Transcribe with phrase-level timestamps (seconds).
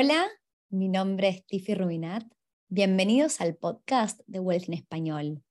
[0.00, 0.28] Hola,
[0.70, 2.22] mi nombre es Tiffy Rubinat.
[2.68, 5.42] Bienvenidos al podcast de Wealth en Español.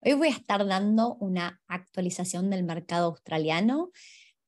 [0.00, 3.90] Hoy voy a estar dando una actualización del mercado australiano,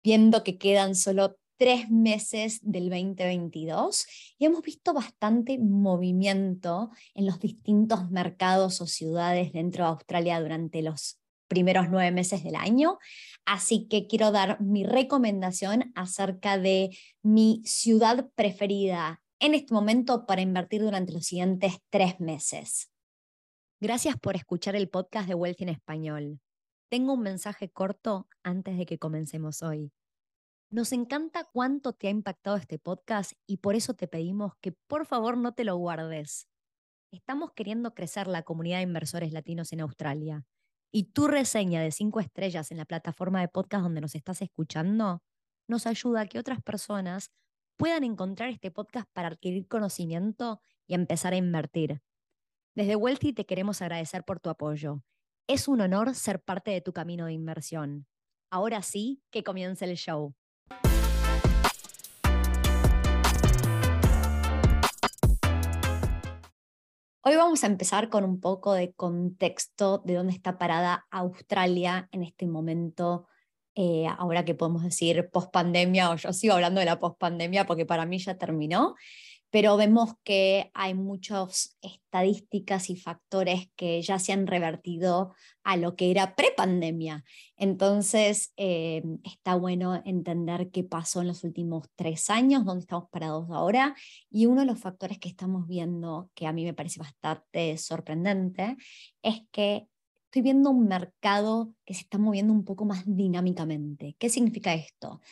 [0.04, 4.06] viendo que quedan solo tres meses del 2022
[4.38, 10.82] y hemos visto bastante movimiento en los distintos mercados o ciudades dentro de Australia durante
[10.82, 11.18] los
[11.48, 13.00] primeros nueve meses del año.
[13.44, 20.40] Así que quiero dar mi recomendación acerca de mi ciudad preferida en este momento para
[20.40, 22.90] invertir durante los siguientes tres meses.
[23.80, 26.40] Gracias por escuchar el podcast de Wealth en español.
[26.90, 29.92] Tengo un mensaje corto antes de que comencemos hoy.
[30.70, 35.06] Nos encanta cuánto te ha impactado este podcast y por eso te pedimos que por
[35.06, 36.48] favor no te lo guardes.
[37.12, 40.44] Estamos queriendo crecer la comunidad de inversores latinos en Australia
[40.92, 45.22] y tu reseña de cinco estrellas en la plataforma de podcast donde nos estás escuchando
[45.68, 47.30] nos ayuda a que otras personas
[47.78, 52.02] puedan encontrar este podcast para adquirir conocimiento y empezar a invertir.
[52.74, 55.04] Desde Wealthy te queremos agradecer por tu apoyo.
[55.46, 58.08] Es un honor ser parte de tu camino de inversión.
[58.50, 60.34] Ahora sí, que comience el show.
[67.22, 72.24] Hoy vamos a empezar con un poco de contexto de dónde está parada Australia en
[72.24, 73.28] este momento
[73.80, 77.64] eh, ahora que podemos decir post pandemia, o yo sigo hablando de la post pandemia
[77.64, 78.96] porque para mí ya terminó,
[79.50, 85.94] pero vemos que hay muchas estadísticas y factores que ya se han revertido a lo
[85.94, 87.22] que era pre-pandemia.
[87.56, 93.48] Entonces, eh, está bueno entender qué pasó en los últimos tres años, dónde estamos parados
[93.50, 93.94] ahora,
[94.28, 98.76] y uno de los factores que estamos viendo, que a mí me parece bastante sorprendente,
[99.22, 99.86] es que
[100.28, 104.14] estoy viendo un mercado que se está moviendo un poco más dinámicamente.
[104.18, 105.22] ¿Qué significa esto?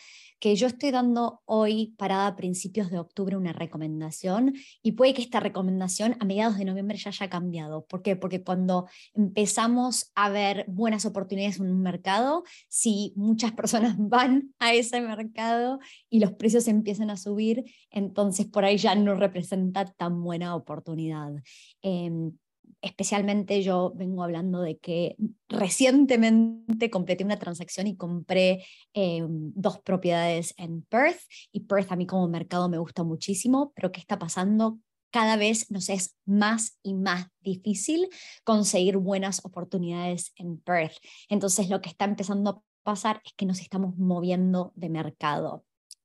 [0.40, 5.20] Que yo estoy dando hoy, parada a principios de octubre, una recomendación y puede que
[5.20, 7.84] esta recomendación a mediados de noviembre ya haya cambiado.
[7.84, 8.16] ¿Por qué?
[8.16, 14.72] Porque cuando empezamos a ver buenas oportunidades en un mercado, si muchas personas van a
[14.72, 20.22] ese mercado y los precios empiezan a subir, entonces por ahí ya no representa tan
[20.24, 21.34] buena oportunidad.
[21.82, 22.32] Em,
[22.82, 25.16] especialmente yo vengo hablando de que
[25.48, 28.64] recientemente completé una transacción y compré
[28.94, 31.20] eh, dos propiedades en Perth
[31.52, 34.78] y Perth a mí como mercado me gusta muchísimo, pero ¿qué está pasando?
[35.10, 38.08] Cada vez nos es más y más difícil
[38.44, 40.96] conseguir buenas oportunidades en Perth.
[41.28, 45.64] Entonces lo que está empezando a pasar es que nos estamos moviendo de mercado.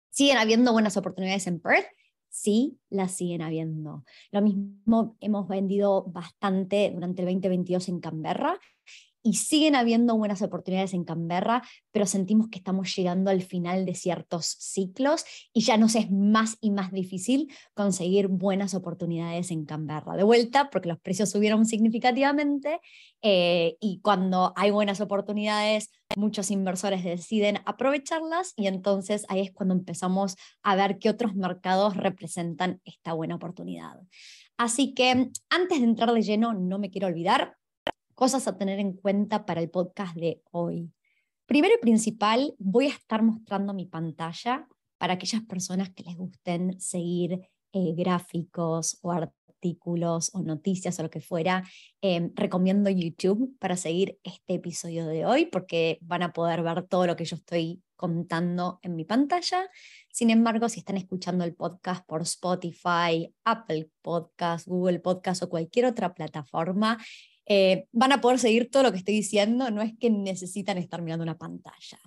[0.09, 1.88] Siguen habiendo buenas oportunidades en Perth,
[2.31, 4.03] sí las siguen habiendo.
[4.31, 8.59] Lo mismo hemos vendido bastante durante el 2022 en Canberra
[9.23, 11.61] y siguen habiendo buenas oportunidades en Canberra,
[11.91, 16.57] pero sentimos que estamos llegando al final de ciertos ciclos y ya nos es más
[16.61, 20.15] y más difícil conseguir buenas oportunidades en Canberra.
[20.15, 22.79] De vuelta, porque los precios subieron significativamente
[23.21, 29.75] eh, y cuando hay buenas oportunidades, muchos inversores deciden aprovecharlas y entonces ahí es cuando
[29.75, 33.99] empezamos a ver qué otros mercados representan esta buena oportunidad.
[34.57, 37.57] Así que antes de entrar de lleno, no me quiero olvidar
[38.21, 40.93] cosas a tener en cuenta para el podcast de hoy.
[41.47, 44.67] Primero y principal, voy a estar mostrando mi pantalla
[44.99, 51.09] para aquellas personas que les gusten seguir eh, gráficos o artículos o noticias o lo
[51.09, 51.63] que fuera.
[51.99, 57.07] Em, recomiendo YouTube para seguir este episodio de hoy porque van a poder ver todo
[57.07, 59.67] lo que yo estoy contando en mi pantalla.
[60.11, 65.85] Sin embargo, si están escuchando el podcast por Spotify, Apple Podcast, Google Podcast o cualquier
[65.85, 66.99] otra plataforma,
[67.46, 71.02] eh, van a poder seguir todo lo que estoy diciendo, no es que necesitan estar
[71.02, 72.00] mirando una pantalla.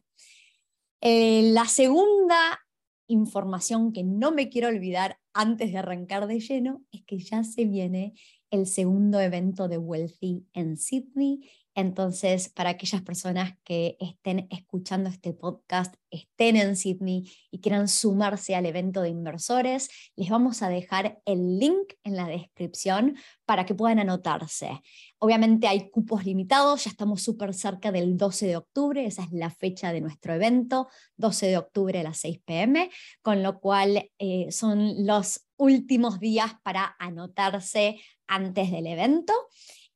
[1.01, 2.61] Eh, la segunda
[3.09, 7.65] información que no me quiero olvidar antes de arrancar de lleno es que ya se
[7.65, 8.15] viene
[8.51, 11.41] el segundo evento de Wealthy en Sydney
[11.75, 18.55] entonces, para aquellas personas que estén escuchando este podcast, estén en Sydney y quieran sumarse
[18.55, 23.75] al evento de inversores, les vamos a dejar el link en la descripción para que
[23.75, 24.81] puedan anotarse.
[25.25, 29.49] Obviamente hay cupos limitados, ya estamos súper cerca del 12 de octubre, esa es la
[29.49, 32.91] fecha de nuestro evento, 12 de octubre a las 6 pm,
[33.23, 39.33] con lo cual eh, son los últimos días para anotarse antes del evento.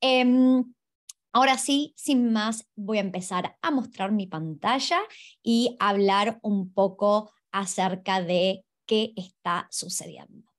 [0.01, 0.65] Em,
[1.35, 4.99] Ahora sí, sin más, voy a empezar a mostrar mi pantalla
[5.43, 10.51] y hablar un poco acerca de qué está sucediendo.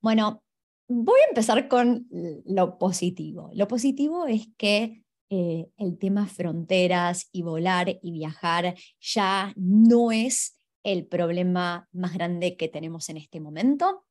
[0.00, 0.42] Bueno,
[0.90, 2.08] voy a empezar con
[2.44, 3.50] lo positivo.
[3.54, 10.56] Lo positivo es que eh, el tema fronteras y volar y viajar ya no es
[10.82, 14.04] el problema más grande que tenemos en este momento.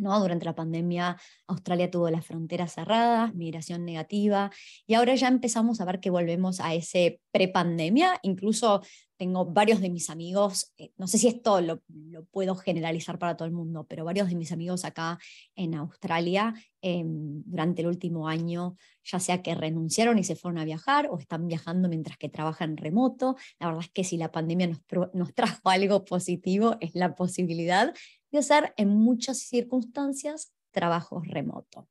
[0.00, 0.18] ¿No?
[0.18, 1.16] Durante la pandemia
[1.46, 4.50] Australia tuvo las fronteras cerradas, migración negativa,
[4.86, 8.18] y ahora ya empezamos a ver que volvemos a ese prepandemia.
[8.22, 8.82] Incluso
[9.20, 13.36] tengo varios de mis amigos, eh, no sé si esto lo, lo, puedo generalizar para
[13.36, 15.18] todo el mundo, pero varios de mis amigos acá
[15.54, 20.64] en Australia em, durante el último año, ya sea que renunciaron y se fueron a
[20.64, 23.36] viajar o están viajando mientras que trabajan remoto.
[23.58, 24.80] La verdad es que si la pandemia nos,
[25.12, 27.92] nos trajo algo positivo es la posibilidad
[28.30, 31.88] de hacer en muchas circunstancias trabajos remoto.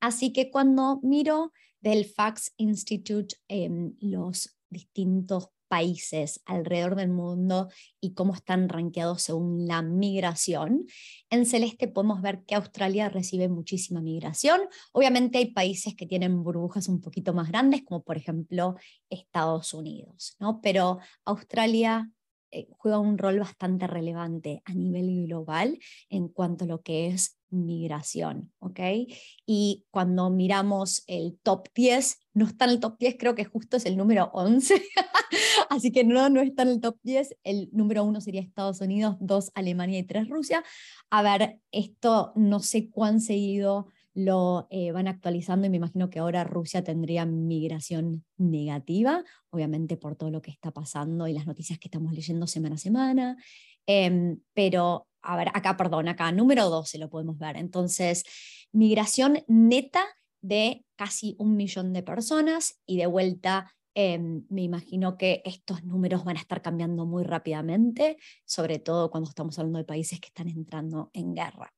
[0.00, 7.68] Así que cuando miro del Fax Institute em, los distintos países alrededor del mundo
[8.00, 10.84] y cómo están rankeados según la migración.
[11.30, 14.62] En celeste podemos ver que Australia recibe muchísima migración.
[14.92, 18.74] Obviamente hay países que tienen burbujas un poquito más grandes, como por ejemplo
[19.08, 20.60] Estados Unidos, ¿no?
[20.60, 22.10] Pero Australia
[22.52, 27.40] eh, juega un rol bastante relevante a nivel global en cuanto a lo que es
[27.50, 28.80] migración, ¿ok?
[29.46, 33.76] Y cuando miramos el top 10, no está en el top 10, creo que justo
[33.76, 34.82] es el número 11,
[35.70, 39.16] así que no, no está en el top 10, el número 1 sería Estados Unidos,
[39.20, 40.62] 2 Alemania y 3 Rusia.
[41.10, 46.18] A ver, esto no sé cuán seguido lo eh, van actualizando y me imagino que
[46.18, 51.78] ahora Rusia tendría migración negativa, obviamente por todo lo que está pasando y las noticias
[51.78, 53.36] que estamos leyendo semana a semana,
[53.86, 57.56] em, pero a ver, acá, perdón, acá, número 12 lo podemos ver.
[57.56, 58.24] Entonces,
[58.72, 60.04] migración neta
[60.40, 66.24] de casi un millón de personas y de vuelta em, me imagino que estos números
[66.24, 70.48] van a estar cambiando muy rápidamente, sobre todo cuando estamos hablando de países que están
[70.48, 71.74] entrando en guerra.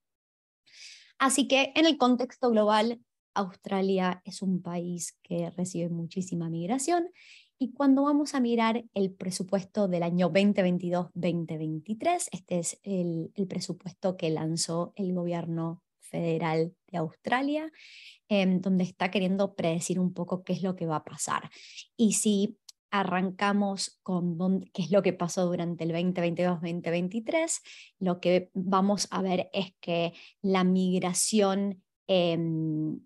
[1.22, 3.00] Así que en el contexto global,
[3.34, 7.10] Australia es un país que recibe muchísima migración
[7.60, 14.30] y cuando vamos a mirar el presupuesto del año 2022-2023, este es el, presupuesto que
[14.30, 17.70] lanzó el gobierno federal de Australia,
[18.28, 21.50] em, donde está queriendo predecir un poco qué es lo que va a pasar.
[21.96, 22.58] Y si
[22.92, 27.60] arrancamos con qué es lo que pasó durante el 2022-2023,
[27.98, 30.12] lo que vamos a ver es que
[30.42, 33.00] la migración em,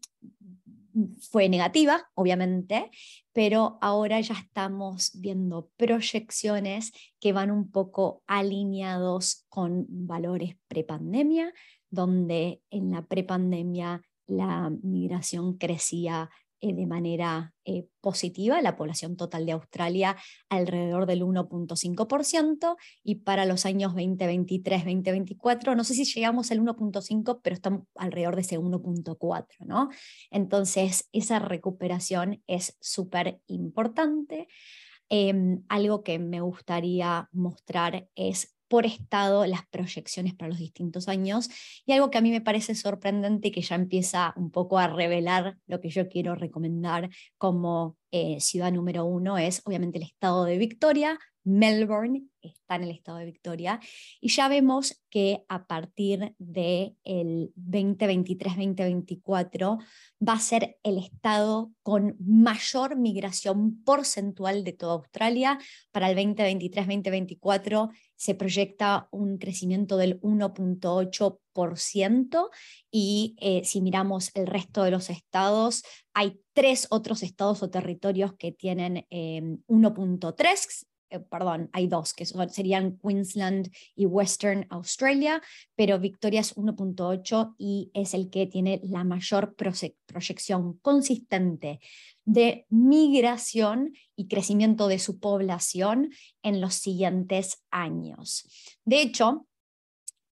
[1.20, 2.90] fue negativa, obviamente,
[3.32, 11.52] pero ahora ya estamos viendo proyecciones que van un poco alineados con valores prepandemia,
[11.90, 16.28] donde en la prepandemia la migración crecía
[16.72, 20.16] de manera eh, positiva, la población total de Australia
[20.48, 27.54] alrededor del 1.5% y para los años 2023-2024, no sé si llegamos al 1.5, pero
[27.54, 29.90] estamos alrededor de ese 1.4, ¿no?
[30.30, 34.48] Entonces, esa recuperación es súper importante.
[35.08, 41.48] Em, algo que me gustaría mostrar es por estado las proyecciones para los distintos años.
[41.84, 45.56] Y algo que a mí me parece sorprendente que ya empieza un poco a revelar
[45.66, 47.08] lo que yo quiero recomendar
[47.38, 52.90] como eh, ciudad número uno es obviamente el estado de Victoria, Melbourne está en el
[52.90, 53.78] estado de Victoria
[54.20, 56.96] y ya vemos que a partir del
[57.54, 59.78] 2023-2024
[60.26, 65.60] va a ser el estado con mayor migración porcentual de toda Australia.
[65.92, 72.50] Para el 2023-2024 se proyecta un crecimiento del 1.8%
[72.90, 78.34] y eh, si miramos el resto de los estados, hay tres otros estados o territorios
[78.34, 85.42] que tienen 1.3 eh, perdón, hay dos, que serían Queensland y Western Australia,
[85.74, 91.80] pero Victoria es 1.8 y es el que tiene la mayor proyección consistente
[92.24, 96.10] de migración y crecimiento de su población
[96.42, 98.48] en los siguientes años.
[98.84, 99.46] De hecho,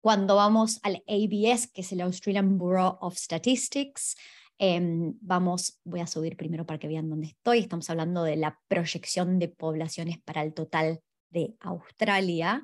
[0.00, 4.16] cuando vamos al ABS, que es el Australian Bureau of Statistics,
[4.58, 7.58] Em, vamos, voy a subir primero para que vean dónde estoy.
[7.58, 12.62] Estamos hablando de la proyección de poblaciones para el total de Australia.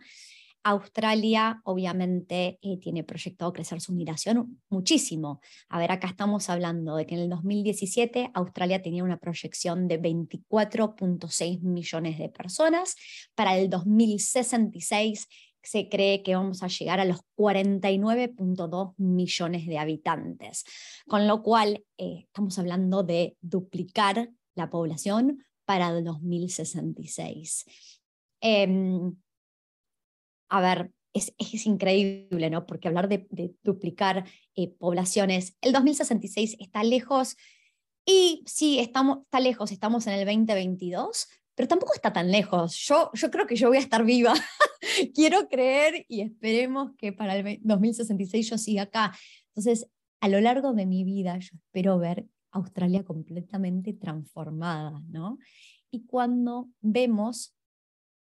[0.62, 5.40] Australia obviamente eh, tiene proyectado crecer su migración muchísimo.
[5.68, 10.00] A ver, acá estamos hablando de que en el 2017 Australia tenía una proyección de
[10.00, 12.94] 24.6 millones de personas.
[13.34, 15.26] Para el 2066
[15.62, 20.64] se cree que vamos a llegar a los 49.2 millones de habitantes,
[21.06, 27.64] con lo cual eh, estamos hablando de duplicar la población para el 2066.
[28.40, 29.14] Em,
[30.48, 32.66] a ver, es, es, increíble, ¿no?
[32.66, 34.24] Porque hablar de, duplicar
[34.54, 37.36] eh, poblaciones, el 2066 está lejos
[38.04, 41.28] y sí, estamos, está lejos, estamos en el 2022,
[41.60, 42.74] pero tampoco está tan lejos.
[42.88, 44.32] Yo, yo creo que yo voy a estar viva.
[45.14, 49.14] Quiero creer y esperemos que para el 2066 yo siga acá.
[49.48, 49.86] Entonces,
[50.20, 55.36] a lo largo de mi vida, yo espero ver Australia completamente transformada, ¿no?
[55.90, 57.54] Y cuando vemos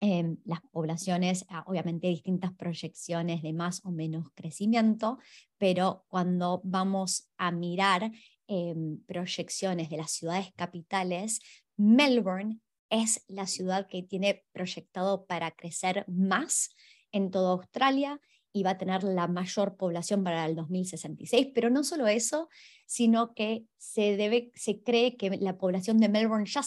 [0.01, 5.19] em, las poblaciones, ah, obviamente distintas proyecciones de más o menos crecimiento,
[5.59, 8.11] pero cuando vamos a mirar
[8.47, 11.41] em, proyecciones de las ciudades capitales,
[11.77, 12.59] Melbourne
[12.89, 16.69] es la ciudad que tiene proyectado para crecer más
[17.11, 18.19] en toda Australia
[18.51, 22.49] y va a tener la mayor población para el 2066, pero no solo eso,
[22.87, 26.63] sino que se, debe, se cree que la población de Melbourne ya,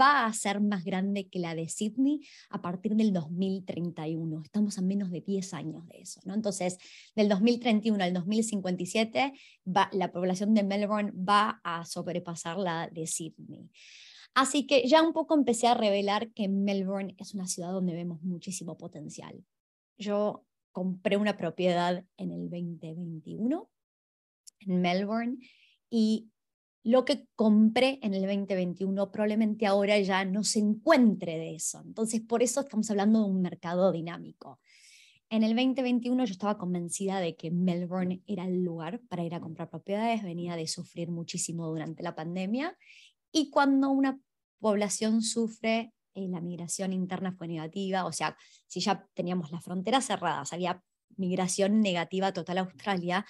[0.00, 4.42] va a ser más grande que la de Sydney a partir del 2031.
[4.42, 6.20] Estamos a menos de 10 años de eso.
[6.24, 6.34] ¿no?
[6.34, 6.78] Entonces,
[7.14, 9.32] del 2031 al 2057,
[9.64, 13.70] va, la población de Melbourne va a sobrepasar la de Sydney.
[14.36, 18.22] Así que ya un poco empecé a revelar que Melbourne es una ciudad donde vemos
[18.22, 19.42] muchísimo potencial.
[19.96, 23.70] Yo compré una propiedad en el 2021
[24.60, 25.38] en Melbourne
[25.88, 26.28] y
[26.82, 31.80] lo que compré en el 2021 probablemente ahora ya no se encuentre de eso.
[31.82, 34.60] Entonces, por eso estamos hablando de un mercado dinámico.
[35.30, 39.40] En el 2021 yo estaba convencida de que Melbourne era el lugar para ir a
[39.40, 42.76] comprar propiedades, venía de sufrir muchísimo durante la pandemia
[43.36, 44.18] y cuando una
[44.60, 48.34] población sufre eh, la migración interna fue negativa, o sea,
[48.66, 50.82] si ya teníamos las fronteras cerradas, había
[51.18, 53.26] migración negativa total a Australia,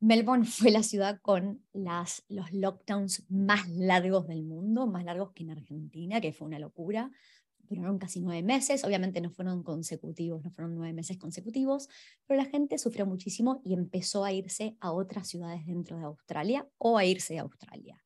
[0.00, 5.50] Melbourne fue la ciudad con los lockdowns más largos del mundo, más largos que en
[5.50, 7.10] Argentina, que fue una locura.
[7.58, 11.90] Duraron casi nueve meses, obviamente no fueron consecutivos, no fueron nueve meses consecutivos,
[12.24, 16.66] pero la gente sufrió muchísimo y empezó a irse a otras ciudades dentro de Australia
[16.78, 18.05] o a irse de Australia.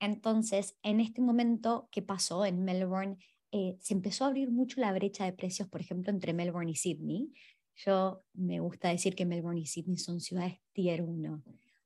[0.00, 3.18] Entonces, en este momento, ¿qué pasó en Melbourne?
[3.50, 6.76] Eh, se empezó a abrir mucho la brecha de precios, por ejemplo, entre Melbourne y
[6.76, 7.32] Sydney.
[7.76, 11.42] Yo me gusta decir que Melbourne y Sydney son ciudades tier 1.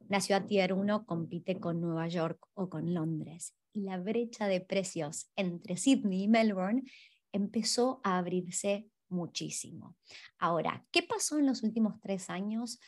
[0.08, 3.54] Una ciudad tier 1 compite con Nueva York o con Londres.
[3.72, 6.82] Y la brecha de precios entre Sydney y Melbourne
[7.32, 9.96] empezó a abrirse muchísimo.
[10.38, 12.80] Ahora, ¿qué pasó en los últimos tres años?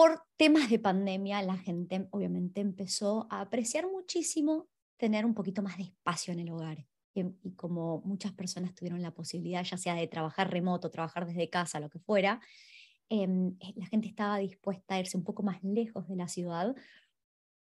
[0.00, 4.66] Por temas de pandemia, la gente obviamente empezó a apreciar muchísimo
[4.96, 6.86] tener un poquito más de espacio en el hogar.
[7.12, 7.22] Y,
[7.54, 11.90] como muchas personas tuvieron la posibilidad, ya sea de trabajar remoto, trabajar desde casa, lo
[11.90, 12.40] que fuera,
[13.10, 16.74] em, eh, la gente estaba dispuesta a irse un poco más lejos de la ciudad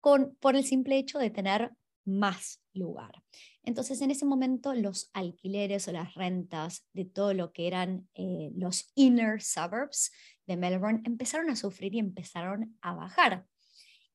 [0.00, 1.70] con, por el simple hecho de tener
[2.04, 3.22] más lugar.
[3.62, 8.50] Entonces, en ese momento, los alquileres o las rentas de todo lo que eran eh,
[8.56, 10.10] los inner suburbs
[10.46, 13.46] de Melbourne empezaron a sufrir y empezaron a bajar.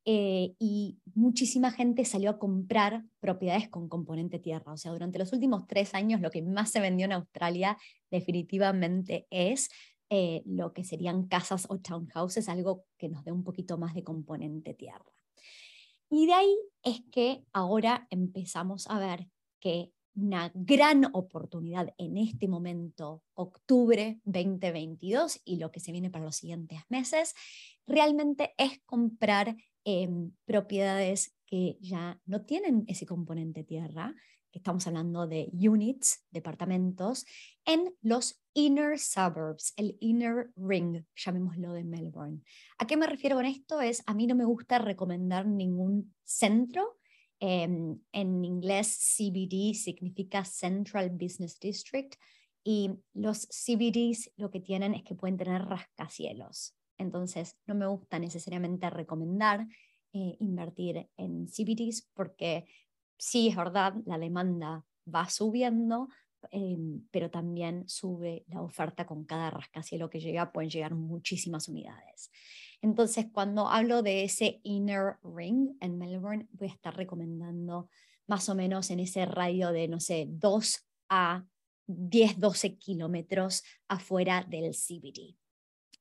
[0.05, 4.73] Eh, y muchísima gente salió a comprar propiedades con componente tierra.
[4.73, 7.77] O sea, durante los últimos tres años lo que más se vendió en Australia
[8.09, 9.69] definitivamente es
[10.09, 14.03] eh, lo que serían casas o townhouses, algo que nos dé un poquito más de
[14.03, 15.05] componente tierra.
[16.09, 19.27] Y de ahí es que ahora empezamos a ver
[19.59, 26.25] que una gran oportunidad en este momento, octubre 2022 y lo que se viene para
[26.25, 27.33] los siguientes meses,
[27.87, 34.13] realmente es comprar em, propiedades que ya no tienen ese componente tierra,
[34.51, 37.25] que estamos hablando de units, departamentos,
[37.65, 42.41] en los inner suburbs, el inner ring, llamémoslo de Melbourne.
[42.77, 43.79] ¿A qué me refiero con esto?
[43.79, 46.98] Es, a mí no me gusta recomendar ningún centro
[47.39, 52.15] Em, en inglés, CBD significa Central Business District
[52.63, 56.75] y los CBDs lo que tienen es que pueden tener rascacielos.
[56.97, 59.65] Entonces, no me gusta necesariamente recomendar
[60.11, 62.65] eh, invertir en CBDs porque
[63.17, 66.09] sí es verdad, la demanda va subiendo,
[66.51, 72.31] em, pero también sube la oferta con cada rascacielos que llega, pueden llegar muchísimas unidades.
[72.81, 77.89] Entonces, cuando hablo de ese inner ring en Melbourne, voy a estar recomendando
[78.27, 81.45] más o menos en ese radio de, no sé, 2 a
[81.87, 85.35] 10, 12 kilómetros afuera del CBD.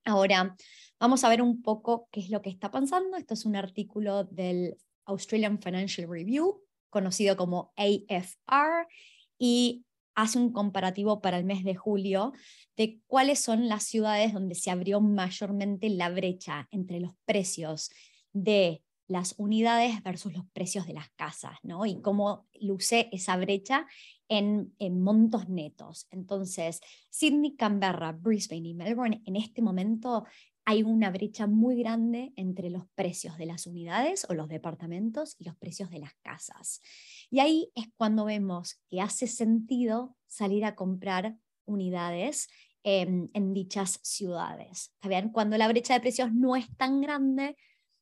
[0.05, 0.55] Ahora,
[1.01, 3.17] vamos a ver un poco qué es lo que está pasando.
[3.17, 8.87] Esto es un artículo del Australian Financial Review, conocido como AFR,
[9.39, 9.85] y
[10.19, 12.33] hace un comparativo para el mes de julio
[12.77, 17.91] de cuáles son las ciudades donde se abrió mayormente la brecha entre los precios
[18.33, 21.87] de las unidades versus los precios de las casas, ¿no?
[21.87, 23.87] Y cómo luce esa brecha
[24.29, 26.09] en, en, montos netos.
[26.11, 30.25] Entonces, Sydney, Canberra, Brisbane y Melbourne en este momento
[30.69, 35.45] hay una brecha muy grande entre los precios de las unidades o los departamentos y
[35.45, 36.83] los precios de las casas.
[37.31, 42.51] Y ahí es cuando vemos que hace sentido salir a comprar unidades
[42.83, 44.93] em, en dichas ciudades.
[45.01, 47.57] ¿Está Cuando la brecha de precios no es tan grande,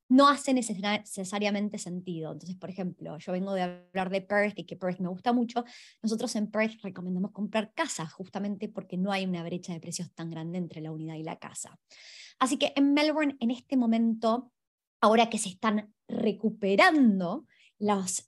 [0.09, 2.33] no hace necesariamente sentido.
[2.33, 5.65] Entonces, por ejemplo, yo vengo de hablar de Perth y que Perth me gusta mucho.
[6.03, 10.31] Nosotros en Perth recomendamos comprar casa justamente porque no hay una brecha de precios tan
[10.31, 11.79] grande entre la unidad y la casa.
[12.39, 14.53] Así que en Melbourne, en este momento,
[15.01, 17.47] ahora que se están recuperando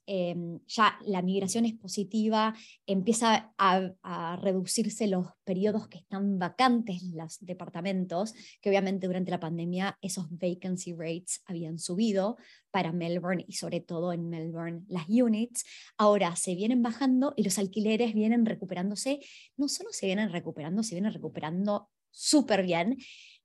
[0.05, 2.53] Em, ya la migración es positiva,
[2.85, 9.97] empieza a, reducirse los periodos que están vacantes los departamentos, que obviamente durante la pandemia
[10.01, 12.37] esos vacancy rates habían subido
[12.71, 15.63] para Melbourne y sobre todo en Melbourne las units,
[15.97, 19.19] ahora se vienen bajando y los alquileres vienen recuperándose,
[19.57, 22.97] no solo se vienen recuperando, se vienen recuperando súper bien.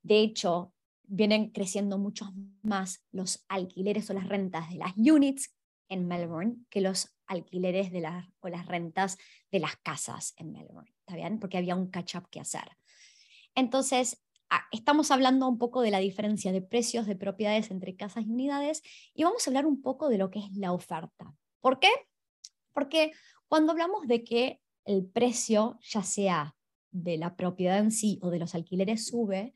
[0.03, 0.75] De hecho,
[1.07, 2.33] vienen creciendo mucho
[2.63, 5.54] más los alquileres o las rentas de las units
[5.89, 9.19] en Melbourne que los alquileres de las, o las rentas
[9.51, 11.39] de las casas en Melbourne, ¿está bien?
[11.39, 12.69] Porque había un catch-up que hacer.
[13.55, 18.25] Entonces, ah, estamos hablando un poco de la diferencia de precios de propiedades entre casas
[18.27, 18.83] y unidades
[19.15, 21.35] y vamos a hablar un poco de lo que es la oferta.
[21.61, 21.91] ¿Por qué?
[22.73, 23.13] Porque
[23.49, 26.57] cuando hablamos de que el precio, ya sea
[26.91, 29.55] de la propiedad en sí o de los alquileres, sube,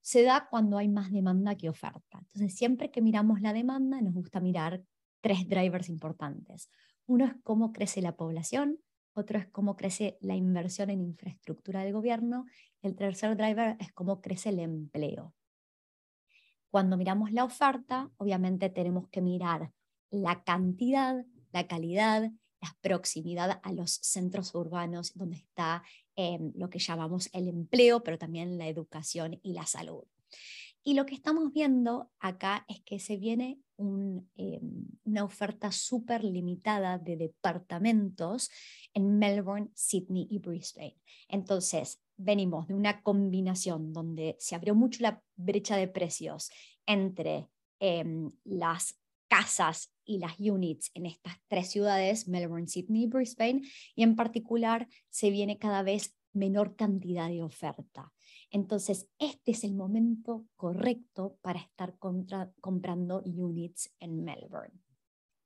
[0.00, 2.18] se da cuando hay más demanda que oferta.
[2.18, 4.82] Entonces, siempre que miramos la demanda, nos gusta mirar
[5.20, 6.70] tres drivers importantes.
[7.06, 8.78] Uno es cómo crece la población,
[9.14, 12.46] otro es cómo crece la inversión en infraestructura del gobierno,
[12.82, 15.34] el tercer driver es cómo crece el empleo.
[16.70, 19.72] Cuando miramos la oferta, obviamente tenemos que mirar
[20.10, 25.82] la cantidad, la calidad, la proximidad a los centros urbanos donde está
[26.14, 30.04] em, lo que llamamos el empleo, pero también la educación y la salud.
[30.84, 33.60] Y lo que estamos viendo acá es que se viene
[34.36, 34.60] eh,
[35.04, 38.50] una oferta súper limitada de departamentos
[38.94, 40.96] en Melbourne, Sydney y Brisbane.
[41.28, 46.50] Entonces, venimos de una combinación donde se abrió mucho la brecha de precios
[46.86, 47.48] entre
[47.78, 48.98] em, las
[49.28, 53.62] casas y las units en estas tres ciudades, Melbourne, Sydney y Brisbane,
[53.94, 58.12] y en particular se viene cada vez menor cantidad de oferta.
[58.50, 64.78] Entonces, este es el momento correcto para estar comprando units en Melbourne.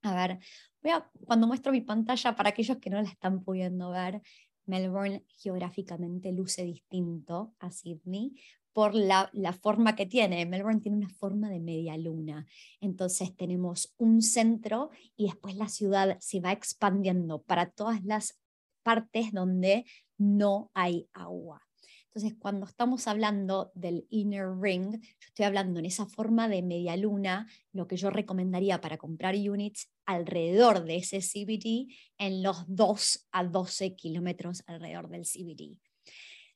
[0.02, 0.40] A ver,
[0.82, 4.20] voy a, cuando muestro mi pantalla, para aquellos que no la están pudiendo ver,
[4.66, 8.34] Melbourne geográficamente luce distinto a Sydney
[8.72, 10.46] por la, la, forma que tiene.
[10.46, 12.46] Melbourne tiene una forma de media luna.
[12.80, 18.40] Entonces tenemos un centro y después la ciudad se va expandiendo para todas las
[18.82, 19.84] partes donde
[20.22, 21.62] no hay agua.
[22.06, 26.94] Entonces, cuando estamos hablando del inner ring, yo estoy hablando en esa forma de media
[26.96, 31.86] luna, lo que yo recomendaría para comprar units alrededor de ese CBD
[32.18, 35.78] en los 2 a 12 kilómetros alrededor del CBD.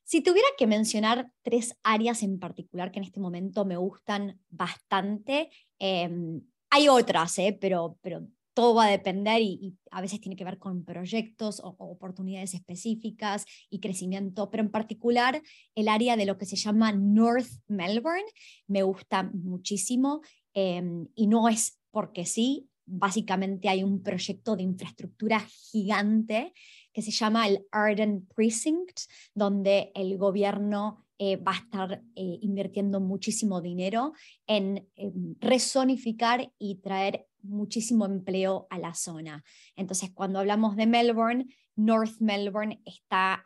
[0.03, 5.49] Si tuviera que mencionar tres áreas en particular que en este momento me gustan bastante,
[5.79, 8.27] em, hay otras, eh, pero, pero
[8.57, 13.45] todo va a depender y, a veces tiene que ver con proyectos o, oportunidades específicas
[13.69, 15.43] y crecimiento, pero en particular
[15.75, 18.25] el área de lo que se llama North Melbourne
[18.65, 20.21] me gusta muchísimo
[20.55, 25.39] em, y no es porque sí, básicamente hay un proyecto de infraestructura
[25.71, 26.51] gigante
[26.93, 29.01] que se llama el Arden Precinct,
[29.35, 34.13] donde el gobierno eh, va a estar eh, invirtiendo muchísimo dinero
[34.47, 39.43] en, en resonificar y traer muchísimo empleo a la zona.
[39.75, 43.43] Entonces, cuando hablamos de Melbourne, North Melbourne está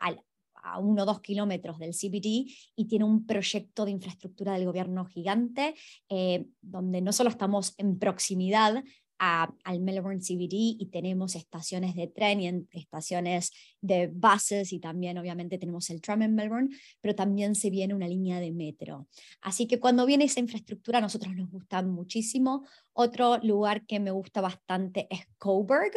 [0.62, 5.04] a uno o dos kilómetros del CBD y tiene un proyecto de infraestructura del gobierno
[5.04, 5.74] gigante,
[6.08, 8.82] eh, donde no solo estamos en proximidad
[9.18, 15.58] al Melbourne CBD y tenemos estaciones de tren y estaciones de buses y también obviamente
[15.58, 16.70] tenemos el tram en Melbourne,
[17.00, 19.06] pero también se viene una línea de metro.
[19.40, 22.66] Así que cuando viene esa infraestructura a nosotros nos gusta muchísimo.
[22.92, 25.92] Otro lugar que me gusta bastante es Coburg.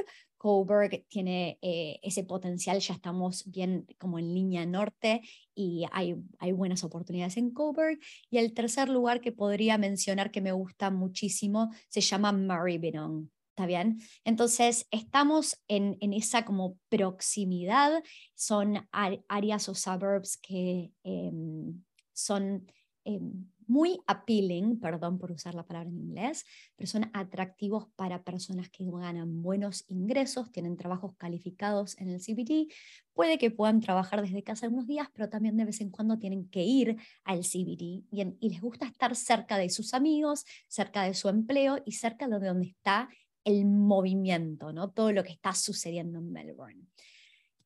[0.46, 5.22] Coburg tiene eh, ese potencial, ya estamos bien como en línea norte
[5.56, 7.98] y hay, hay buenas oportunidades en Coburg.
[8.30, 13.28] Y el tercer lugar que podría mencionar que me gusta muchísimo se llama Maribyrnong.
[13.50, 14.00] ¿Está bien?
[14.24, 18.04] Entonces, estamos en, en esa como proximidad,
[18.36, 22.72] son áreas o suburbs que em, son
[23.04, 28.70] em, muy appealing, perdón por usar la palabra en inglés, pero son atractivos para personas
[28.70, 32.72] que ganan buenos ingresos, tienen trabajos calificados en el CBT,
[33.14, 36.50] puede que puedan trabajar desde casa algunos días, pero también de vez en cuando tienen
[36.50, 41.14] que ir al CBT y, y les gusta estar cerca de sus amigos, cerca de
[41.14, 43.10] su empleo y cerca de donde está
[43.46, 44.90] el movimiento, ¿no?
[44.90, 46.82] todo lo que está sucediendo en Melbourne.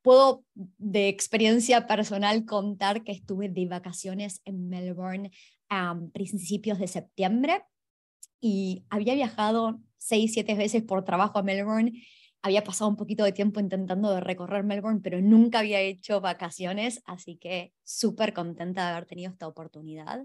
[0.01, 5.31] puedo de experiencia personal contar que estuve de vacaciones en Melbourne
[5.69, 7.63] a principios de septiembre
[8.41, 12.03] y había viajado seis, siete veces por trabajo a Melbourne.
[12.41, 17.01] Había pasado un poquito de tiempo intentando de recorrer Melbourne, pero nunca había hecho vacaciones,
[17.05, 20.21] así que súper contenta de haber tenido esta oportunidad.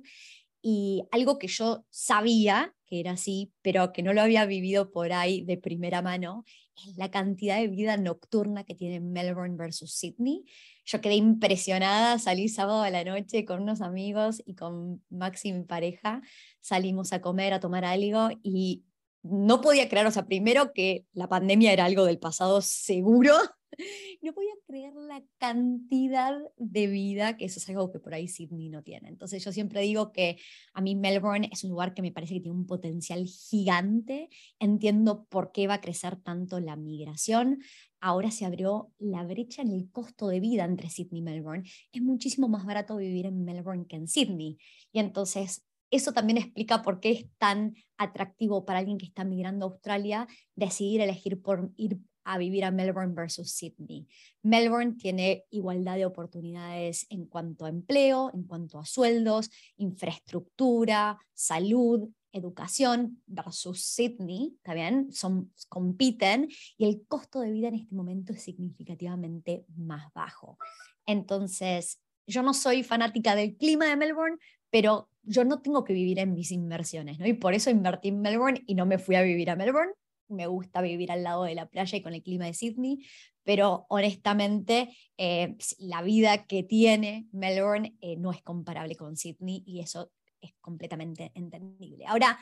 [0.66, 5.12] Y algo que yo sabía que era así, pero que no lo había vivido por
[5.12, 6.42] ahí de primera mano,
[6.74, 10.46] es la cantidad de vida nocturna que tiene Melbourne versus Sydney.
[10.86, 15.64] Yo quedé impresionada, salí sábado a la noche con unos amigos y con Maxi, mi
[15.64, 16.22] pareja,
[16.60, 18.84] salimos a comer, a tomar algo y
[19.22, 23.34] no podía creer, o sea, primero que la pandemia era algo del pasado seguro,
[24.22, 28.68] no podía creer la cantidad de vida, que eso es algo que por ahí Sydney
[28.68, 29.08] no tiene.
[29.08, 30.38] Entonces yo siempre digo que
[30.72, 35.26] a mí Melbourne es un lugar que me parece que tiene un potencial gigante, entiendo
[35.26, 37.60] por qué va a crecer tanto la migración.
[38.00, 41.68] Ahora se abrió la brecha en el costo de vida entre Sydney y Melbourne.
[41.92, 44.58] Es muchísimo más barato vivir en Melbourne que en Sydney.
[44.92, 49.64] Y entonces eso también explica por qué es tan atractivo para alguien que está migrando
[49.64, 54.06] a Australia decidir elegir por ir a vivir a Melbourne versus Sydney.
[54.42, 62.08] Melbourne tiene igualdad de oportunidades en cuanto a empleo, en cuanto a sueldos, infraestructura, salud,
[62.32, 65.12] educación versus Sydney, ¿está bien?
[65.12, 70.58] Son, compiten y el costo de vida en este momento es significativamente más bajo.
[71.06, 74.38] Entonces, yo no soy fanática del clima de Melbourne,
[74.70, 77.26] pero yo no tengo que vivir en mis inversiones, ¿no?
[77.26, 79.92] Y por eso invertí en Melbourne y no me fui a vivir a Melbourne.
[80.28, 83.06] Me gusta vivir al lado de la playa y con el clima de Sydney,
[83.42, 89.80] pero honestamente eh, la vida que tiene Melbourne eh, no es comparable con Sydney y
[89.80, 90.10] eso
[90.40, 92.06] es completamente entendible.
[92.06, 92.38] Ahora,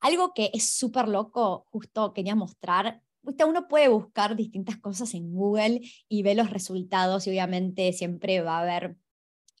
[0.00, 3.02] algo que es súper loco, justo quería mostrar,
[3.46, 8.58] uno puede buscar distintas cosas en Google y ve los resultados y obviamente siempre va
[8.58, 8.96] a haber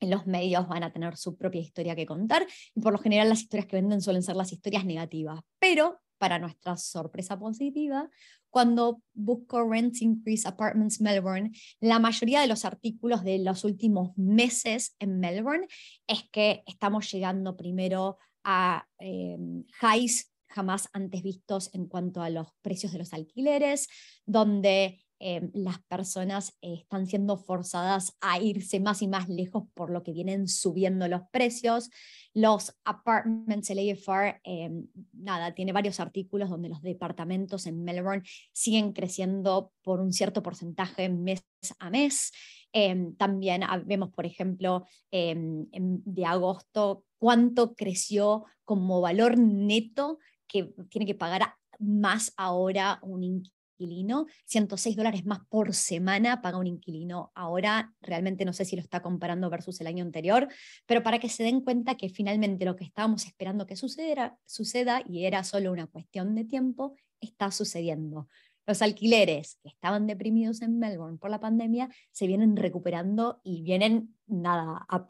[0.00, 3.30] en los medios van a tener su propia historia que contar y por lo general
[3.30, 5.40] las historias que venden suelen ser las historias negativas.
[5.58, 8.08] Pero, para nuestra sorpresa positiva,
[8.50, 14.96] cuando busco Rent Increase Apartments Melbourne, la mayoría de los artículos de los últimos meses
[14.98, 15.66] en Melbourne
[16.06, 19.36] es que estamos llegando primero a eh,
[19.82, 23.88] highs jamás antes vistos en cuanto a los precios de los alquileres,
[24.24, 29.90] donde Em, las personas eh, están siendo forzadas a irse más y más lejos por
[29.90, 31.88] lo que vienen subiendo los precios.
[32.34, 38.92] Los apartments, el AFR, em, nada, tiene varios artículos donde los departamentos en Melbourne siguen
[38.92, 41.42] creciendo por un cierto porcentaje mes
[41.78, 42.32] a mes.
[42.72, 51.14] Em, también vemos, por ejemplo, de agosto cuánto creció como valor neto que tiene que
[51.14, 53.42] pagar más ahora un
[53.76, 58.82] inquilino, 106 dólares más por semana paga un inquilino ahora, realmente no sé si lo
[58.82, 60.48] está comparando versus el año anterior,
[60.86, 65.02] pero para que se den cuenta que finalmente lo que estábamos esperando que suceda, suceda
[65.06, 68.28] y era solo una cuestión de tiempo, está sucediendo.
[68.66, 74.16] Los alquileres que estaban deprimidos en Melbourne por la pandemia se vienen recuperando y vienen,
[74.26, 75.06] nada, a,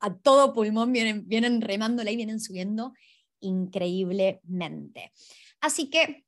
[0.00, 2.94] a, todo pulmón, vienen, vienen remándola y vienen subiendo
[3.38, 5.12] increíblemente.
[5.60, 6.26] Así que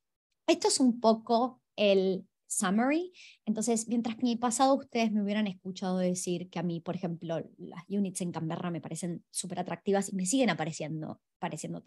[0.49, 3.13] esto es un poco el summary.
[3.45, 6.95] Entonces, mientras que en el pasado ustedes me hubieran escuchado decir que a mí, por
[6.95, 11.81] ejemplo, las units en Canberra me parecen súper atractivas y me siguen apareciendo, pareciendo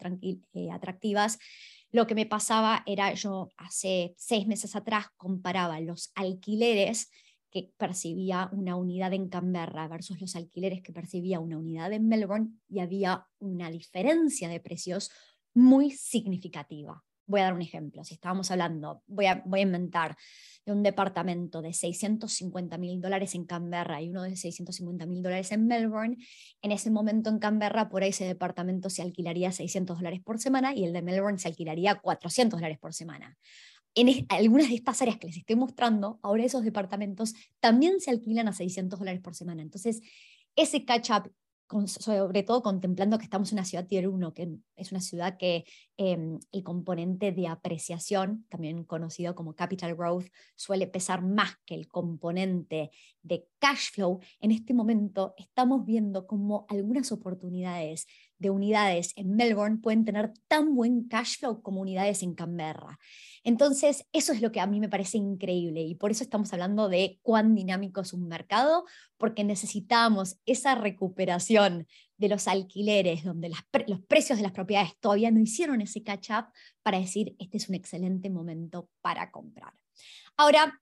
[0.53, 1.37] eh, atractivas,
[1.91, 7.11] lo que me pasaba era yo hace seis meses atrás comparaba los alquileres
[7.51, 12.49] que percibía una unidad en Canberra versus los alquileres que percibía una unidad en Melbourne
[12.67, 15.11] y había una diferencia de precios
[15.53, 17.03] muy significativa.
[17.25, 18.03] Voy a dar un ejemplo.
[18.03, 20.17] Si estábamos hablando, voy a, voy inventar,
[20.65, 25.51] de un departamento de 650 mil dólares en Canberra y uno de 650 mil dólares
[25.51, 26.17] en Melbourne,
[26.61, 30.85] en ese momento en Canberra, por ese departamento se alquilaría 600 dólares por semana y
[30.85, 33.37] el de Melbourne se alquilaría 400 dólares por semana.
[33.95, 38.47] En algunas de estas áreas que les estoy mostrando, ahora esos departamentos también se alquilan
[38.47, 39.61] a 600 dólares por semana.
[39.61, 40.01] Entonces,
[40.55, 41.31] ese catch-up
[41.87, 45.65] sobre todo contemplando que estamos en una ciudad tier 1, que es una ciudad que
[45.97, 51.87] em, el componente de apreciación, también conocido como capital growth, suele pesar más que el
[51.87, 52.91] componente
[53.23, 54.19] de cash flow.
[54.39, 58.05] En este momento estamos viendo como algunas oportunidades
[58.43, 62.99] de unidades en Melbourne pueden tener tan buen cash flow como unidades en Canberra.
[63.43, 66.89] Entonces, eso es lo que a mí me parece increíble y por eso estamos hablando
[66.89, 68.83] de cuán dinámico es un mercado,
[69.17, 73.49] porque necesitamos esa recuperación de los alquileres, donde
[73.87, 76.47] los precios de las propiedades todavía no hicieron ese catch-up
[76.83, 79.73] para decir, este es un excelente momento para comprar.
[80.35, 80.81] Ahora,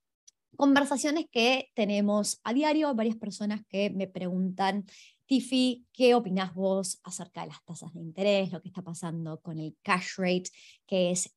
[0.55, 4.85] conversaciones que tenemos a diario, varias personas que me preguntan,
[5.25, 9.59] Tiffy, ¿qué opinas vos acerca de las tasas de interés, lo que está pasando con
[9.59, 10.49] el cash rate,
[10.85, 11.33] que es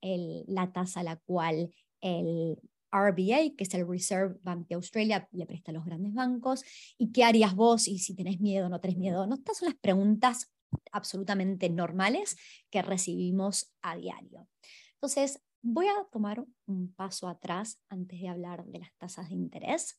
[0.47, 2.59] la tasa a la cual el
[2.91, 6.65] RBA, que es el Reserve Bank de Australia, le presta a los grandes bancos,
[6.99, 9.27] y qué harías vos y si tenés miedo o no tenés miedo.
[9.33, 10.53] Estas son las preguntas
[10.91, 12.37] absolutamente normales
[12.71, 14.49] que recibimos a diario.
[14.95, 19.99] Entonces, voy a tomar un paso atrás antes de hablar de las tasas de interés,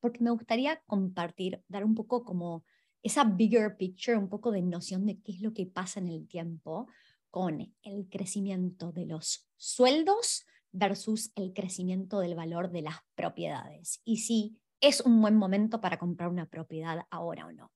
[0.00, 2.64] porque me gustaría compartir, dar un poco como
[3.02, 6.26] esa bigger picture, un poco de noción de qué es lo que pasa en el
[6.26, 6.88] tiempo
[7.30, 14.18] con el crecimiento de los sueldos versus el crecimiento del valor de las propiedades y
[14.18, 17.72] si es un buen momento para comprar una propiedad ahora o no.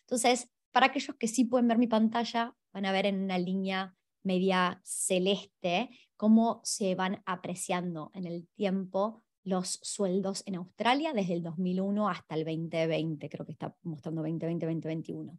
[0.00, 3.94] Entonces, para aquellos que sí pueden ver mi pantalla, van a ver en una línea
[4.28, 11.42] media celeste cómo se van apreciando en el tiempo los sueldos en Australia desde el
[11.42, 15.38] 2001 hasta el 2020, creo que está mostrando 2020-2021.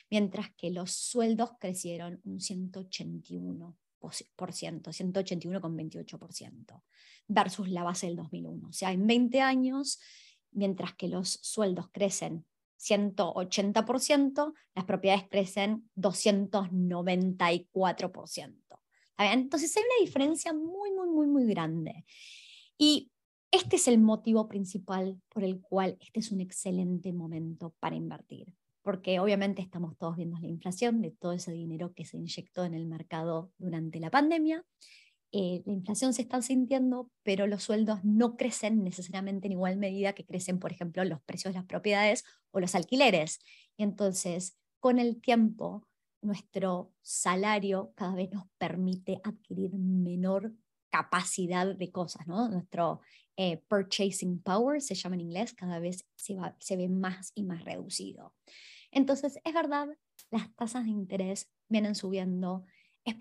[0.10, 6.84] mientras que los sueldos crecieron un 181%, 181,28%,
[7.28, 8.68] versus la base del 2001.
[8.68, 10.02] O sea, en 20 años,
[10.52, 12.46] mientras que los sueldos crecen
[12.80, 18.56] 180%, las propiedades crecen 294%.
[19.18, 22.06] Entonces hay una diferencia muy, muy, muy, muy grande.
[22.78, 23.12] Y
[23.52, 28.54] este es el motivo principal por el cual este es un excelente momento para invertir,
[28.82, 32.76] porque obviamente estamos todos viendo la inflación de todo ese dinero que se inyectó en
[32.76, 34.64] el mercado durante la pandemia
[35.32, 40.14] eh, la inflación se está sintiendo, pero los sueldos no crecen necesariamente en igual medida
[40.14, 43.40] que crecen, por ejemplo, los precios de las propiedades o los alquileres.
[43.78, 45.88] Y entonces, con el tiempo,
[46.22, 50.54] nuestro salario cada vez nos permite adquirir menor
[50.90, 52.28] capacidad de cosas.
[52.28, 53.02] Nuestro
[53.38, 57.44] eh, purchasing power, se llama en inglés, cada vez se, va, se ve más y
[57.44, 58.34] más reducido.
[58.92, 59.88] Entonces, es verdad,
[60.32, 62.66] las tasas de interés vienen subiendo,
[63.06, 63.16] es,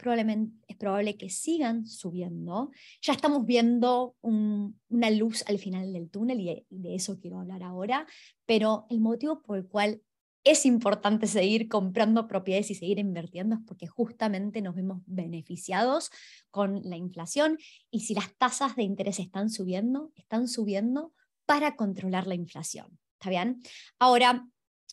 [0.69, 2.71] es probable que sigan subiendo.
[3.03, 8.07] Ya estamos viendo una luz al final del túnel y de, eso quiero hablar ahora,
[8.47, 10.03] pero el motivo por el cual
[10.45, 16.11] es importante seguir comprando propiedades y seguir invirtiendo es porque justamente nos vemos beneficiados
[16.51, 17.59] con la inflación
[17.91, 21.13] y si las tasas de interés están subiendo, están subiendo
[21.45, 22.99] para controlar la inflación.
[23.19, 23.61] ¿Está bien?
[23.99, 24.47] Ahora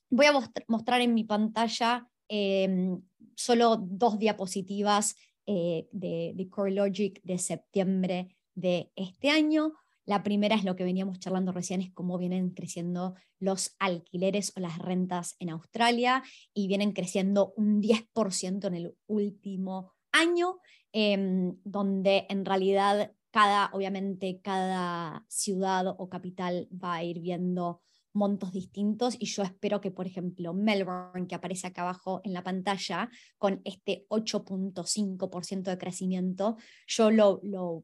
[0.09, 0.33] voy a
[0.67, 3.01] mostrar en mi pantalla em,
[3.35, 9.73] solo dos diapositivas eh, de, de CoreLogic de septiembre de este año.
[10.05, 14.59] La primera es lo que veníamos charlando recién, es cómo vienen creciendo los alquileres o
[14.59, 20.59] las rentas en Australia y vienen creciendo un 10% en el último año,
[20.93, 27.81] em, donde en realidad cada, obviamente, cada ciudad o capital va a ir viendo
[28.15, 32.43] montos distintos y yo espero que, por ejemplo, Melbourne, que aparece acá abajo en la
[32.43, 37.83] pantalla, con este 8.5% de crecimiento, yo lo, lo,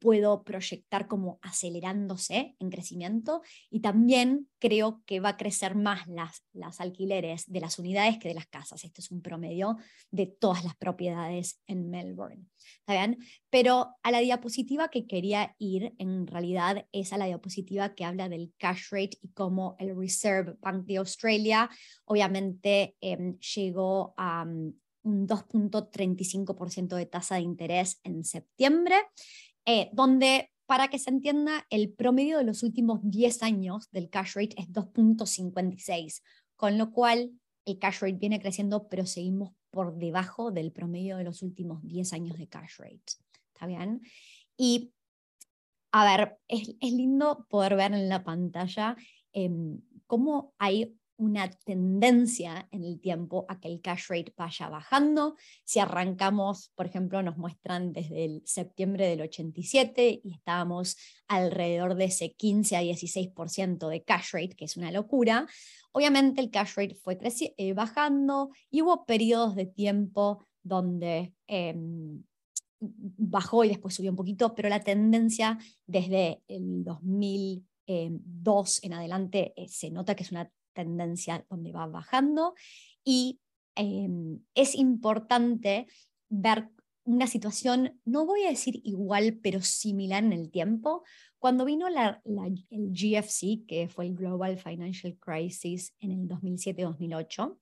[0.00, 6.44] puedo proyectar como acelerándose en crecimiento y también creo que va a crecer más las,
[6.52, 8.84] las alquileres de las unidades que de las casas.
[8.84, 9.76] Este es un promedio
[10.10, 12.51] de todas las propiedades en Melbourne.
[12.80, 13.18] ¿Está bien?
[13.50, 18.28] Pero a la diapositiva que quería ir, en realidad, es a la diapositiva que habla
[18.28, 21.70] del cash rate y cómo el Reserve Bank de Australia,
[22.04, 28.96] obviamente, em, llegó a mm, un 2.35% de tasa de interés en septiembre,
[29.64, 34.36] eh, donde para que se entienda, el promedio de los últimos 10 años del cash
[34.36, 36.22] rate es 2.56,
[36.56, 37.32] con lo cual
[37.64, 42.12] el cash rate viene creciendo, pero seguimos por debajo del promedio de los últimos 10
[42.12, 43.00] años de cash rate.
[43.52, 44.02] ¿Está bien?
[44.56, 44.92] Y,
[45.92, 48.96] a ver, es, es lindo poder ver en la pantalla
[49.32, 55.36] em, cómo hay una tendencia en el tiempo a que el cash rate vaya bajando.
[55.64, 60.96] Si arrancamos, por ejemplo, nos muestran desde el septiembre del 87 y estábamos
[61.28, 65.46] alrededor de ese 15 a 16% de cash rate, que es una locura.
[65.92, 72.24] Obviamente el cash rate fue eh, bajando y hubo periodos de tiempo donde em,
[72.80, 75.56] bajó y después subió un poquito, pero la tendencia
[75.86, 82.54] desde el 2002 en adelante eh, se nota que es una tendencia donde va bajando
[83.04, 83.40] y
[83.74, 85.86] em, es importante
[86.28, 86.68] ver
[87.04, 91.02] una situación, no voy a decir igual, pero similar en el tiempo.
[91.38, 97.58] Cuando vino la, el GFC, que fue el Global Financial Crisis en el 2007-2008,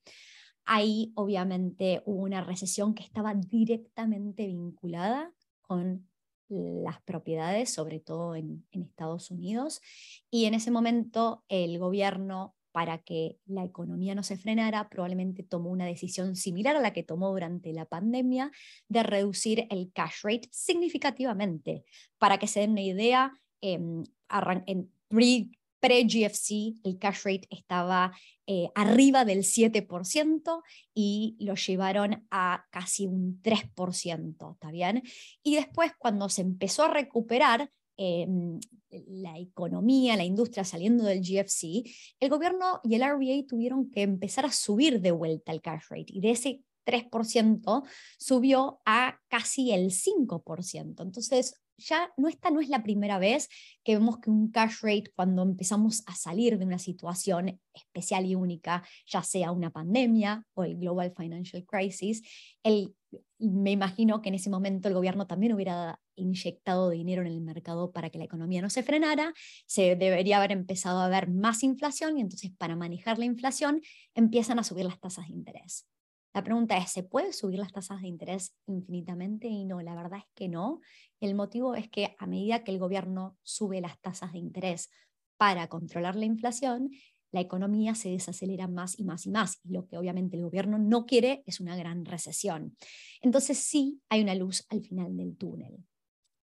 [0.67, 6.07] ahí obviamente hubo una recesión que estaba directamente vinculada con
[6.49, 9.81] las propiedades, sobre todo en, en Estados Unidos.
[10.31, 15.71] Y en ese momento el gobierno para que la economía no se frenara, probablemente tomó
[15.71, 18.51] una decisión similar a la que tomó durante la pandemia
[18.89, 21.85] de reducir el cash rate significativamente.
[22.19, 24.05] Para que se den una idea, em,
[24.67, 24.91] en,
[25.81, 28.13] pre-GFC el cash rate estaba
[28.47, 30.63] eh, arriba del 7%
[30.95, 35.03] y lo llevaron a casi un 3%, ¿está bien?
[35.43, 37.71] Y después cuando se empezó a recuperar,
[38.03, 38.59] Em,
[39.09, 41.85] la economía, la industria saliendo del GFC,
[42.19, 46.07] el gobierno y el RBA tuvieron que empezar a subir de vuelta el cash rate
[46.09, 47.85] y de ese 3%
[48.19, 51.03] subió a casi el 5%.
[51.03, 53.51] Entonces, ya no esta no es la primera vez
[53.85, 58.35] que vemos que un cash rate cuando empezamos a salir de una situación especial y
[58.35, 62.23] única, ya sea una pandemia o el Global Financial Crisis,
[62.63, 62.95] el,
[63.41, 67.93] me imagino que en ese momento el gobierno también hubiera inyectado dinero en el mercado
[67.93, 69.33] para que la economía no se frenara,
[69.67, 73.81] se debería haber empezado a haber más inflación y entonces para manejar la inflación
[74.15, 75.87] empiezan a subir las tasas de interés.
[76.33, 79.49] La pregunta es, ¿se puede subir las tasas de interés infinitamente?
[79.49, 80.81] Y no, la verdad es que no.
[81.19, 84.91] El motivo es que a medida que el gobierno sube las tasas de interés
[85.37, 86.91] para controlar la inflación,
[87.33, 89.61] la economía se desacelera más y más y más.
[89.65, 92.77] Y lo que obviamente el gobierno no quiere es una gran recesión.
[93.21, 95.85] Entonces sí hay una luz al final del túnel.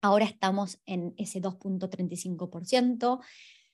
[0.03, 3.21] Ahora estamos en ese 2.35%.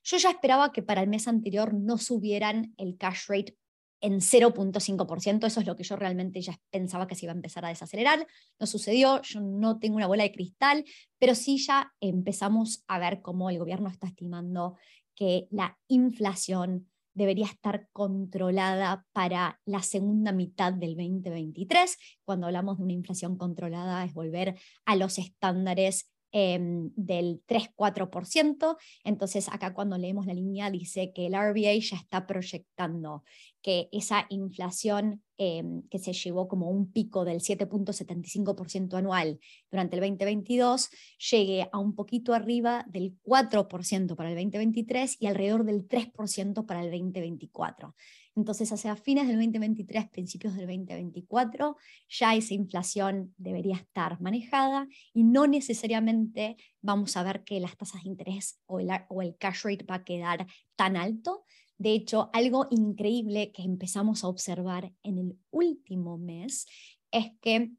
[0.03, 3.57] Yo ya esperaba que para el mes anterior no subieran el cash rate
[4.01, 7.65] en 0.5%, eso es lo que yo realmente ya pensaba que se iba a empezar
[7.65, 8.27] a desacelerar,
[8.61, 10.85] no sucedió, yo no tengo una bola de cristal,
[11.19, 14.77] pero sí ya empezamos a ver cómo el gobierno está estimando
[15.15, 21.97] que la inflación debería estar controlada para la segunda mitad del 2023.
[22.25, 28.77] Cuando hablamos de una inflación controlada es volver a los estándares Em, del 3-4%.
[29.05, 33.25] Entonces, acá cuando leemos la línea dice que el RBA ya está proyectando
[33.63, 39.39] que esa inflación em, que se llevó como un pico del 7.75% anual
[39.71, 40.91] durante el 2022
[41.31, 46.83] llegue a un poquito arriba del 4% para el 2023 y alrededor del 3% para
[46.83, 47.95] el 2024.
[48.37, 51.77] Entonces, hacia fines del 2023, principios del 2024,
[52.09, 58.03] ya esa inflación debería estar manejada y no necesariamente vamos a ver que las tasas
[58.03, 58.81] de interés o
[59.23, 60.47] el cash rate va a quedar
[60.77, 61.45] tan alto.
[61.79, 66.67] De hecho, algo increíble que empezamos a observar en el último mes
[67.11, 67.71] es que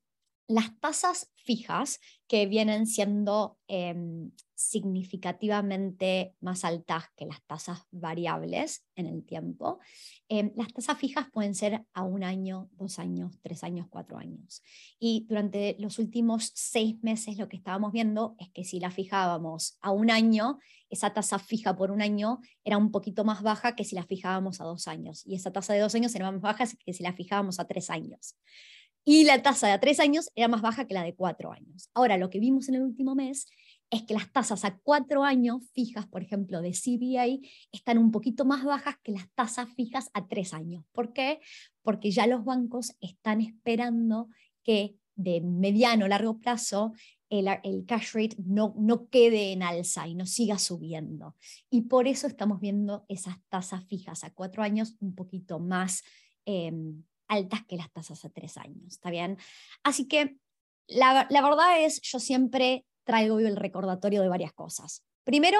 [0.47, 9.05] las tasas fijas, que vienen siendo em, significativamente más altas que las tasas variables en
[9.05, 9.79] el tiempo,
[10.27, 14.61] em, las tasas fijas pueden ser a un año, dos años, tres años, cuatro años.
[14.99, 19.77] Y durante los últimos seis meses lo que estábamos viendo es que si la fijábamos
[19.81, 23.83] a un año, esa tasa fija por un año era un poquito más baja que
[23.85, 25.25] si la fijábamos a dos años.
[25.25, 27.89] Y esa tasa de dos años era más baja que si la fijábamos a tres
[27.89, 28.35] años
[29.09, 31.89] y la tasa de a tres años era más baja que la de cuatro años.
[31.93, 33.47] Ahora, lo que vimos en el último mes
[33.89, 38.43] es que las tasas a cuatro años fijas, por ejemplo, de CBA, están un poquito
[38.43, 40.83] más bajas que las tasas fijas a tres años.
[40.91, 41.39] ¿Por qué?
[41.83, 44.27] Porque ya los bancos están esperando
[44.61, 46.91] que de mediano o largo plazo
[47.29, 51.37] el, cash rate no, no quede en alza y no siga subiendo.
[51.69, 56.03] Y por eso estamos viendo esas tasas fijas a cuatro años un poquito más
[56.43, 59.37] em, altas que las tasas a tres años, ¿está bien?
[59.83, 60.37] Así que
[60.87, 65.03] la, verdad es, yo siempre traigo el recordatorio de varias cosas.
[65.23, 65.59] Primero,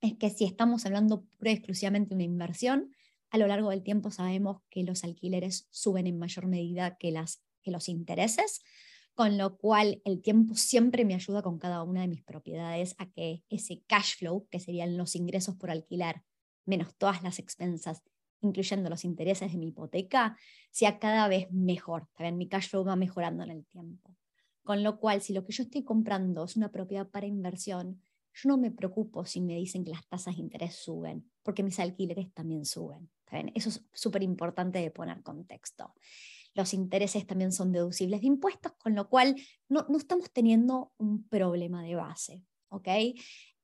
[0.00, 2.94] es que si estamos hablando exclusivamente de una inversión,
[3.30, 7.42] a lo largo del tiempo sabemos que los alquileres suben en mayor medida que, las,
[7.62, 8.62] que los intereses,
[9.14, 13.10] con lo cual el tiempo siempre me ayuda con cada una de mis propiedades a
[13.10, 16.24] que ese cash flow, que serían los ingresos por alquilar,
[16.66, 18.02] menos todas las expensas
[18.42, 20.36] incluyendo los intereses de mi hipoteca,
[20.70, 22.06] sea cada vez mejor.
[22.14, 24.14] También mi cash flow va mejorando en el tiempo.
[24.62, 28.00] Con lo cual, si lo que yo estoy comprando es una propiedad para inversión,
[28.34, 31.78] yo no me preocupo si me dicen que las tasas de interés suben, porque mis
[31.78, 33.10] alquileres también suben.
[33.54, 35.94] Eso es súper importante de poner contexto.
[36.54, 39.36] los intereses también son deducibles de impuestos, con lo cual
[39.70, 42.42] no, no estamos teniendo un problema de base.
[42.68, 42.88] ¿ok?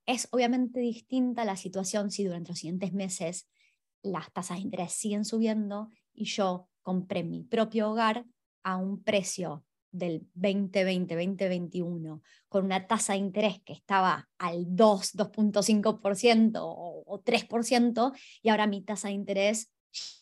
[0.05, 3.47] Es obviamente distinta la situación si durante los siguientes meses
[4.01, 8.25] las tasas de interés siguen subiendo y yo compré mi propio hogar
[8.63, 16.59] a un precio del 2020-2021 con una tasa de interés que estaba al 2, 2.5%
[16.61, 19.71] o, o 3% y ahora mi tasa de interés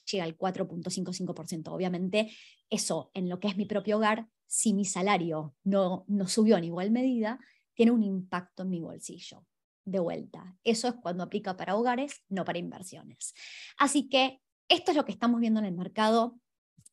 [0.09, 1.67] llega al 4.55%.
[1.69, 2.31] Obviamente
[2.69, 6.65] eso en lo que es mi propio hogar, si mi salario no, no subió en
[6.65, 7.39] igual medida,
[7.73, 9.45] tiene un impacto en mi bolsillo.
[9.87, 13.33] De vuelta, eso es cuando aplica para hogares, no para inversiones.
[13.77, 16.37] Así que esto es lo que estamos viendo en el mercado.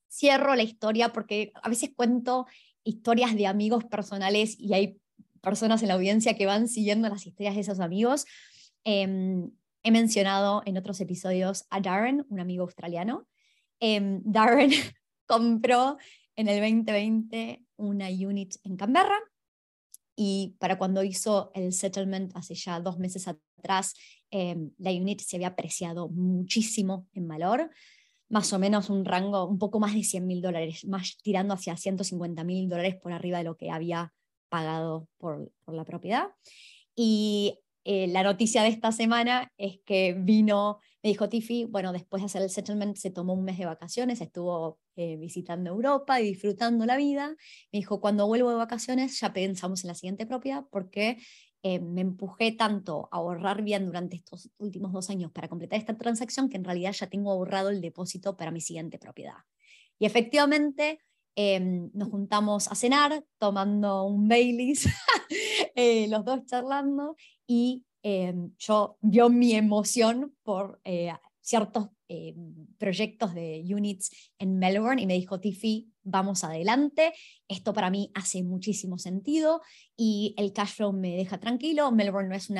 [0.08, 2.46] Cierro la historia porque a veces cuento
[2.84, 5.00] historias de amigos personales y hay
[5.40, 8.26] personas en la audiencia que van siguiendo las historias de esos amigos.
[8.84, 9.50] Em,
[9.82, 13.26] he mencionado en otros episodios a Darren, un amigo australiano.
[13.80, 14.70] Em, Darren
[15.26, 15.98] compró
[16.36, 19.18] en el 2020 una unit en Canberra
[20.16, 23.94] y para cuando hizo el settlement hace ya dos meses atrás,
[24.30, 27.70] em, la unit se había apreciado muchísimo en valor,
[28.28, 31.76] más o menos un rango un poco más de 100 mil dólares, más tirando hacia
[31.76, 34.12] 150 mil dólares por arriba de lo que había
[34.48, 36.28] pagado por, por la propiedad.
[36.94, 42.22] Y eh, la noticia de esta semana es que vino, me dijo Tiffy, bueno, después
[42.22, 46.28] de hacer el settlement se tomó un mes de vacaciones, estuvo eh, visitando Europa y
[46.30, 47.36] disfrutando la vida.
[47.70, 51.18] Me dijo, cuando vuelvo de vacaciones ya pensamos en la siguiente propiedad porque
[51.62, 55.96] eh, me empujé tanto a ahorrar bien durante estos últimos dos años para completar esta
[55.96, 59.36] transacción que en realidad ya tengo ahorrado el depósito para mi siguiente propiedad.
[59.98, 61.00] Y efectivamente,
[61.36, 64.86] Em, nos juntamos a cenar tomando un Baileys,
[65.74, 73.34] eh, los dos charlando, y em, yo vio mi emoción por eh, ciertos em, proyectos
[73.34, 77.14] de units en Melbourne y me dijo, Tiffy, vamos adelante,
[77.48, 79.62] esto para mí hace muchísimo sentido
[79.96, 81.90] y el cash flow me deja tranquilo.
[81.92, 82.58] Melbourne no es un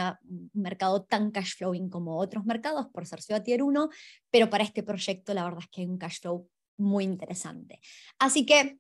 [0.54, 3.90] mercado tan cash flowing como otros mercados por ser ciudad tier 1,
[4.30, 7.80] pero para este proyecto la verdad es que hay un cash flow muy interesante.
[8.18, 8.78] Así que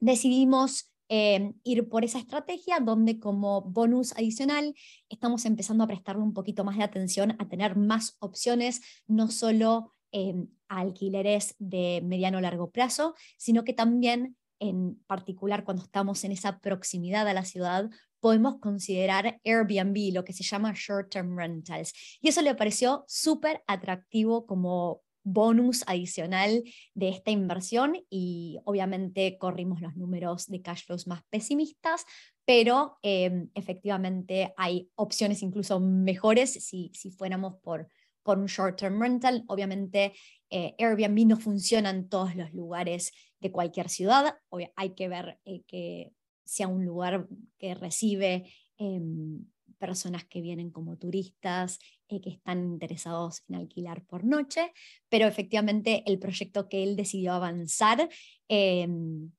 [0.00, 4.74] decidimos eh, ir por esa estrategia donde como bonus adicional
[5.08, 9.94] estamos empezando a prestarle un poquito más de atención a tener más opciones, no solo
[10.12, 10.34] eh,
[10.68, 16.32] a alquileres de mediano o largo plazo, sino que también en particular cuando estamos en
[16.32, 17.90] esa proximidad a la ciudad,
[18.20, 21.92] podemos considerar Airbnb, lo que se llama short-term rentals.
[22.20, 25.02] Y eso le pareció súper atractivo como
[25.32, 26.62] bonus adicional
[26.94, 32.04] de esta inversión y obviamente corrimos los números de cash flows más pesimistas,
[32.44, 37.88] pero em, efectivamente hay opciones incluso mejores si, si fuéramos por,
[38.22, 39.44] por un short-term rental.
[39.48, 40.14] Obviamente
[40.50, 44.36] eh, Airbnb no funciona en todos los lugares de cualquier ciudad,
[44.74, 46.12] hay que ver eh, que
[46.44, 49.44] sea un lugar que recibe em,
[49.78, 54.72] personas que vienen como turistas, eh, que están interesados en alquilar por noche,
[55.08, 58.08] pero efectivamente el proyecto que él decidió avanzar
[58.48, 59.30] em,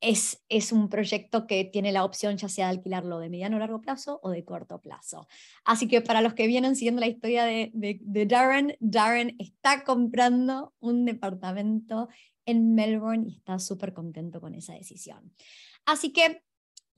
[0.00, 3.58] es, es, un proyecto que tiene la opción ya sea de alquilarlo de mediano o
[3.58, 5.26] largo plazo o de corto plazo.
[5.64, 9.82] Así que para los que vienen siguiendo la historia de, de, de Darren, Darren está
[9.82, 12.08] comprando un departamento
[12.46, 15.34] en Melbourne y está súper contento con esa decisión.
[15.84, 16.42] Así que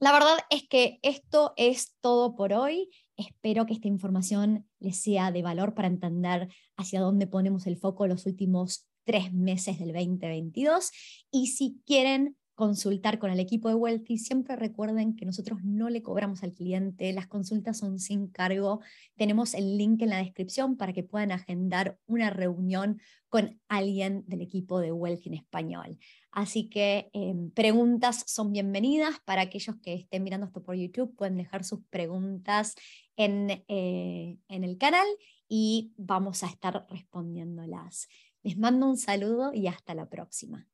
[0.01, 2.89] la verdad es que esto es todo por hoy.
[3.17, 8.07] Espero que esta información les sea de valor para entender hacia dónde ponemos el foco
[8.07, 10.89] los últimos tres meses del 2022.
[11.29, 16.01] Y si quieren consultar con el equipo de Wealthy, siempre recuerden que nosotros no le
[16.01, 18.81] cobramos al cliente, las consultas son sin cargo.
[19.15, 24.41] Tenemos el link en la descripción para que puedan agendar una reunión con alguien del
[24.41, 25.97] equipo de Wealthy en español.
[26.31, 31.37] Así que em, preguntas son bienvenidas para aquellos que estén mirando esto por YouTube, pueden
[31.37, 32.75] dejar sus preguntas
[33.15, 35.07] en, eh, en el canal
[35.47, 38.07] y vamos a estar respondiéndolas.
[38.43, 40.67] Les mando un saludo y hasta la próxima.